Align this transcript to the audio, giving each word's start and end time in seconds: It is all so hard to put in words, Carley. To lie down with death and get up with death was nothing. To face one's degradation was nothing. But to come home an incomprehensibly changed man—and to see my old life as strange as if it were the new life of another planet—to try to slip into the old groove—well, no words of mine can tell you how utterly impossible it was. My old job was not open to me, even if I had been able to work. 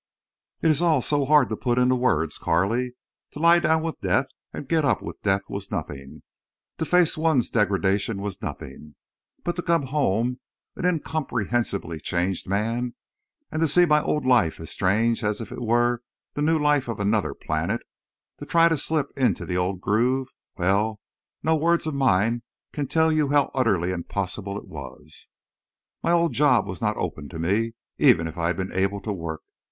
It 0.63 0.71
is 0.71 0.81
all 0.81 1.03
so 1.03 1.25
hard 1.25 1.47
to 1.49 1.55
put 1.55 1.77
in 1.77 1.95
words, 1.99 2.39
Carley. 2.39 2.95
To 3.33 3.39
lie 3.39 3.59
down 3.59 3.83
with 3.83 4.01
death 4.01 4.25
and 4.51 4.67
get 4.67 4.83
up 4.83 5.03
with 5.03 5.21
death 5.21 5.43
was 5.47 5.69
nothing. 5.69 6.23
To 6.79 6.85
face 6.85 7.19
one's 7.19 7.51
degradation 7.51 8.19
was 8.19 8.41
nothing. 8.41 8.95
But 9.43 9.55
to 9.57 9.61
come 9.61 9.83
home 9.93 10.39
an 10.75 10.85
incomprehensibly 10.85 11.99
changed 11.99 12.49
man—and 12.49 13.59
to 13.61 13.67
see 13.67 13.85
my 13.85 14.01
old 14.01 14.25
life 14.25 14.59
as 14.59 14.71
strange 14.71 15.23
as 15.23 15.39
if 15.39 15.51
it 15.51 15.61
were 15.61 16.01
the 16.33 16.41
new 16.41 16.57
life 16.57 16.87
of 16.87 16.99
another 16.99 17.35
planet—to 17.35 18.45
try 18.47 18.69
to 18.69 18.77
slip 18.77 19.09
into 19.15 19.45
the 19.45 19.57
old 19.57 19.81
groove—well, 19.81 20.99
no 21.43 21.55
words 21.55 21.85
of 21.85 21.93
mine 21.93 22.41
can 22.73 22.87
tell 22.87 23.11
you 23.11 23.29
how 23.29 23.51
utterly 23.53 23.91
impossible 23.91 24.57
it 24.57 24.67
was. 24.67 25.27
My 26.01 26.11
old 26.11 26.33
job 26.33 26.65
was 26.65 26.81
not 26.81 26.97
open 26.97 27.29
to 27.29 27.37
me, 27.37 27.73
even 27.99 28.25
if 28.27 28.35
I 28.35 28.47
had 28.47 28.57
been 28.57 28.71
able 28.73 28.99
to 29.01 29.13
work. 29.13 29.41